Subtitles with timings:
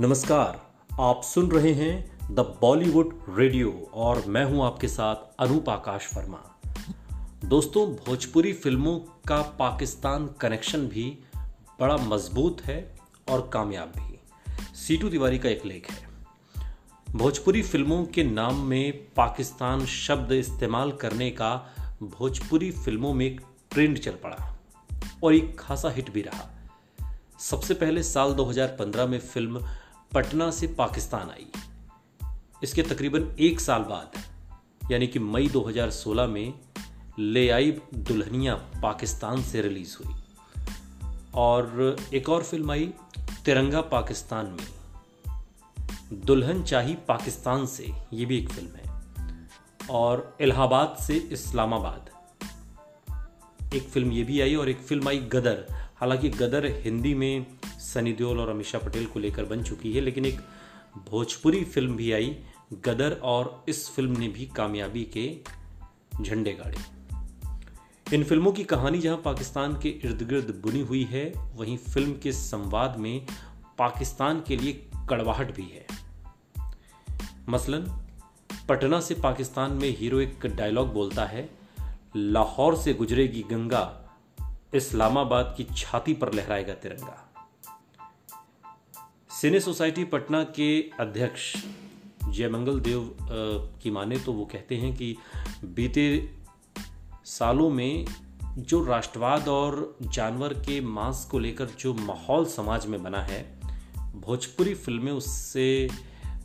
[0.00, 0.60] नमस्कार,
[1.00, 6.60] आप सुन रहे हैं द बॉलीवुड रेडियो और मैं हूँ आपके साथ अनूप आकाश वर्मा।
[7.44, 11.18] दोस्तों, भोजपुरी फ़िल्मों का पाकिस्तान कनेक्शन भी
[11.80, 12.96] बड़ा मज़बूत है
[13.28, 14.18] और कामयाब भी।
[14.76, 16.08] सीटू तिवारी का एक लेख है।
[17.16, 21.54] भोजपुरी फ़िल्मों के नाम में पाकिस्तान शब्द इस्तेमाल करने का
[22.02, 24.56] भोजपुरी फ़िल्मों में एक ट्रेंड चल पड़ा
[25.24, 26.50] और एक खासा हिट भी रहा।
[27.38, 29.60] सबसे पहले साल 2015 में फ़िल्म
[30.14, 31.46] पटना से पाकिस्तान आई।
[32.62, 34.12] इसके तकरीबन एक साल बाद,
[34.92, 36.54] यानी कि मई 2016 में
[37.18, 40.14] ले आई दुल्हनिया पाकिस्तान से रिलीज़ हुई।
[41.34, 42.92] और एक और फ़िल्म आई,
[43.44, 44.76] तिरंगा पाकिस्तान में।
[46.12, 49.02] दुल्हन चाही पाकिस्तान से, ये भी एक फ़िल्म है।
[49.90, 52.10] और इलाहाबाद से इस्लामाबाद।
[53.74, 58.12] एक फ़िल्म ये भी आई और एक फ़िल्म आई गदर। हालाँकि गदर हिंदी में सनी
[58.12, 60.40] देओल और अमीषा पटेल को लेकर बन चुकी है, लेकिन एक
[61.10, 62.36] भोजपुरी फ़िल्म भी आई,
[62.72, 65.40] गदर, और इस फ़िल्म ने भी कामयाबी के
[66.22, 66.96] झंडे गाड़े।
[68.16, 72.32] इन फ़िल्मों की कहानी जहाँ पाकिस्तान के इर्द गिर्द बुनी हुई है, वहीं फ़िल्म के
[72.32, 73.26] संवाद में
[73.78, 74.72] पाकिस्तान के लिए
[75.10, 75.86] कड़वाहट भी है।
[77.48, 78.06] मसलन,
[78.68, 81.50] पटना से पाकिस्तान में हीरो एक डायलॉग बोलता है,
[82.16, 84.02] लाहौर से गुजरेगी गंगा,
[84.74, 87.25] इस्लामाबाद की छाती पर लहराएगा तिरंगा।
[89.40, 90.68] सिने सोसाइटी पटना के
[91.00, 91.56] अध्यक्ष
[92.28, 93.16] जयमंगल देव
[93.82, 95.16] की माने तो वो कहते हैं कि
[95.64, 96.32] बीते
[97.24, 98.06] सालों में
[98.58, 103.60] जो राष्ट्रवाद और जानवर के मांस को लेकर जो माहौल समाज में बना है,
[104.16, 105.88] भोजपुरी फ़िल्में उससे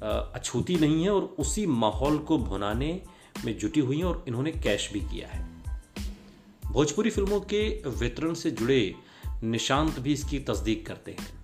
[0.03, 3.01] अछूती नहीं है और उसी माहौल को भुनाने
[3.45, 5.49] में जुटी हुई हैं और इन्होंने कैश भी किया है।
[6.71, 8.95] भोजपुरी फ़िल्मों के वितरण से जुड़े
[9.43, 11.40] निशांत भी इसकी तस्दीक करते हैं।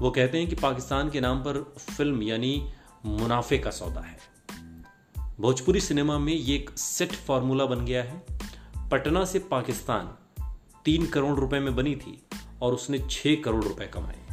[0.00, 2.72] वो कहते हैं कि पाकिस्तान के नाम पर फ़िल्म, यानी
[3.06, 4.18] मुनाफे का सौदा है।
[5.40, 8.24] भोजपुरी सिनेमा में ये एक सेट फॉर्मूला बन गया है।
[8.90, 10.14] पटना से पाकिस्तान
[10.84, 12.22] तीन करोड़ रुपए में बनी थी
[12.62, 14.26] और उसने छह करोड़ रुपए कमाए।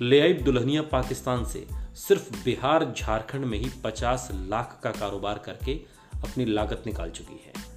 [0.00, 5.74] ले आई दुल्हनिया पाकिस्तान से सिर्फ़ बिहार, झारखंड में ही पचास लाख का कारोबार करके
[6.14, 7.69] अपनी लागत निकाल चुकी है।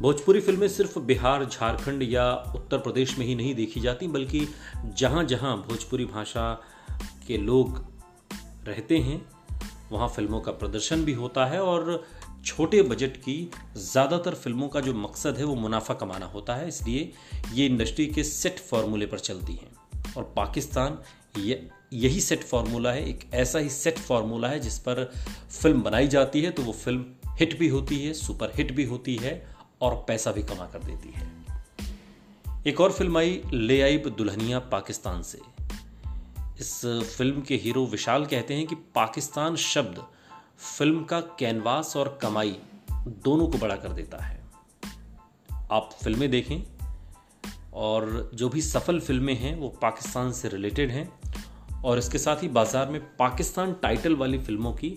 [0.00, 4.48] भोजपुरी फ़िल्में सिर्फ़ बिहार, झारखंड या उत्तर प्रदेश में ही नहीं देखी जाती, बल्कि
[4.98, 6.52] जहाँ जहाँ भोजपुरी भाषा
[7.26, 7.84] के लोग
[8.66, 9.20] रहते हैं,
[9.92, 12.04] वहाँ फ़िल्मों का प्रदर्शन भी होता है और
[12.44, 17.12] छोटे बजट की ज़्यादातर फ़िल्मों का जो मकसद है, वो मुनाफा कमाना होता है। इसलिए
[17.54, 19.70] ये इंडस्ट्री के सेट फार्मूले पर चलती हैं।
[20.16, 20.98] और पाकिस्तान
[21.38, 25.04] ये, यही सेट फार्मूला है, एक ऐसा ही सेट फार्मूला है जिस पर
[25.62, 27.04] फ़िल्म बनाई जाती है तो वो फ़िल्म
[27.38, 29.51] हिट भी होती है सुपर हिट भी होती है
[29.82, 31.30] और पैसा भी कमा कर देती है।
[32.66, 35.40] एक और फ़िल्म आई, ले आई दुल्हनिया पाकिस्तान से।
[36.60, 36.80] इस
[37.16, 40.02] फ़िल्म के हीरो विशाल कहते हैं कि पाकिस्तान शब्द,
[40.58, 42.56] फ़िल्म का कैनवास और कमाई
[43.24, 44.40] दोनों को बड़ा कर देता है।
[45.72, 46.62] आप फ़िल्में देखें
[47.74, 51.08] और जो भी सफल फ़िल्में हैं, वो पाकिस्तान से रिलेटेड हैं
[51.84, 54.96] और इसके साथ ही बाज़ार में पाकिस्तान टाइटल वाली फ़िल्मों की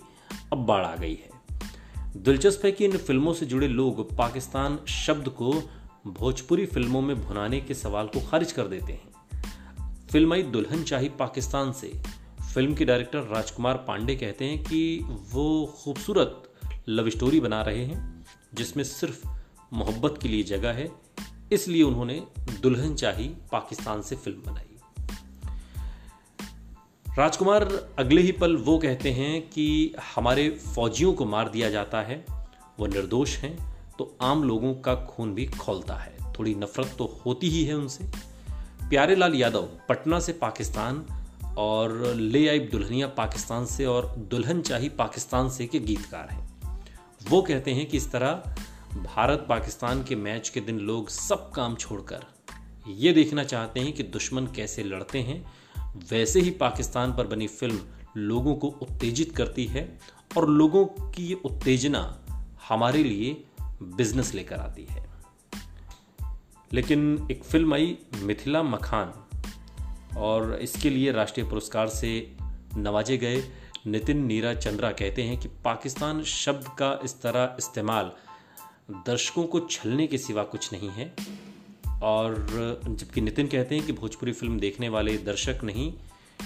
[0.52, 1.35] अब बाढ़ आ गई है।
[2.16, 5.52] दिलचस्प है कि इन फ़िल्मों से जुड़े लोग पाकिस्तान शब्द को
[6.06, 11.08] भोजपुरी फ़िल्मों में भुनाने के सवाल को खारिज कर देते हैं। फ़िल्म आई दुल्हन चाही
[11.08, 11.92] पाकिस्तान से।
[12.54, 15.00] फ़िल्म के डायरेक्टर राजकुमार पांडे कहते हैं कि
[15.32, 16.42] वो खूबसूरत
[16.88, 19.26] लव स्टोरी बना रहे हैं, जिसमें सिर्फ़
[19.72, 20.90] मोहब्बत के लिए जगह है,
[21.52, 22.26] इसलिए उन्होंने
[22.62, 24.75] दुल्हन चाही पाकिस्तान से फ़िल्म बनाई।
[27.18, 27.64] राजकुमार,
[27.98, 32.24] अगले ही पल वो कहते हैं कि हमारे फौजियों को मार दिया जाता है,
[32.80, 33.56] वो निर्दोष हैं
[33.98, 38.04] तो आम लोगों का खून भी खोलता है। थोड़ी नफरत तो होती ही है उनसे।
[38.90, 41.04] प्यारे लाल यादव, पटना से पाकिस्तान
[41.58, 46.48] और ले आई दुल्हनिया पाकिस्तान से और दुल्हन चाही पाकिस्तान से के गीतकार हैं।
[47.30, 48.54] वो कहते हैं कि इस तरह
[49.04, 52.26] भारत पाकिस्तान के मैच के दिन लोग सब काम छोड़कर
[52.88, 55.44] ये देखना चाहते हैं कि दुश्मन कैसे लड़ते हैं
[56.10, 57.80] वैसे ही पाकिस्तान पर बनी फ़िल्म
[58.16, 59.98] लोगों को उत्तेजित करती है
[60.36, 62.22] और लोगों की ये उत्तेजना
[62.68, 63.44] हमारे लिए
[63.82, 65.06] बिज़नेस लेकर आती है।
[66.72, 69.12] लेकिन एक फ़िल्म आई, मिथिला मखान,
[70.16, 72.36] और इसके लिए राष्ट्रीय पुरस्कार से
[72.76, 73.42] नवाजे गए
[73.86, 78.12] नितिन नीरा चंद्रा कहते हैं कि पाकिस्तान शब्द का इस तरह इस्तेमाल
[78.90, 81.16] दर्शकों को छलने के सिवा कुछ नहीं है।
[82.02, 82.46] और
[82.88, 85.94] जबकि नितिन कहते हैं कि भोजपुरी फ़िल्म देखने वाले दर्शक नहीं,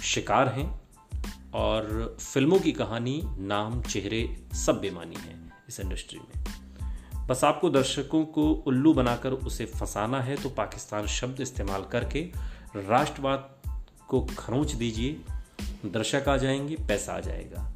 [0.02, 0.80] शिकार हैं
[1.54, 6.44] और फ़िल्मों की कहानी, नाम, चेहरे सब बेमानी है इस इंडस्ट्री में।
[7.26, 12.20] बस आपको दर्शकों को उल्लू बनाकर उसे फंसाना है तो पाकिस्तान शब्द इस्तेमाल करके
[12.76, 13.54] राष्ट्रवाद
[14.08, 15.20] को खरोंच दीजिए।
[15.86, 17.72] दर्शक आ जाएँगे, पैसा आ जाएगा।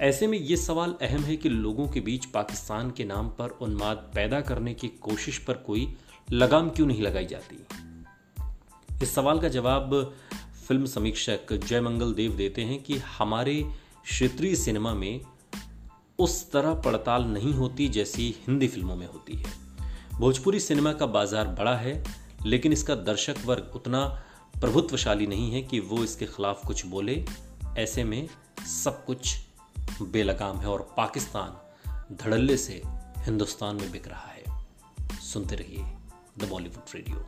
[0.00, 3.96] ऐसे में ये सवाल अहम है कि लोगों के बीच पाकिस्तान के नाम पर उन्माद
[4.14, 5.96] पैदा करने की कोशिश पर कोई
[6.32, 7.66] लगाम क्यों नहीं लगाई जाती?
[9.02, 10.14] इस सवाल का जवाब
[10.68, 13.62] फ़िल्म समीक्षक जयमंगल देव देते हैं कि हमारे
[14.04, 15.20] क्षेत्रीय सिनेमा में
[16.18, 19.52] उस तरह पड़ताल नहीं होती जैसी हिंदी फ़िल्मों में होती है।
[20.18, 22.04] भोजपुरी सिनेमा का बाज़ार बड़ा है,
[22.46, 24.04] लेकिन इसका दर्शक वर्ग उतना
[24.60, 27.24] प्रभुत्वशाली नहीं है कि वो इसके खिलाफ कुछ बोले।
[27.78, 28.28] ऐसे में
[28.82, 29.36] सब कुछ
[30.02, 32.82] बेलगाम है और पाकिस्तान धड़ल्ले से
[33.18, 34.66] हिंदुस्तान में बिक रहा है।
[35.20, 35.97] सुनते रहिए।
[36.38, 37.24] The Bollywood radio